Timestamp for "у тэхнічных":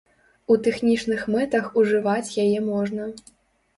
0.53-1.21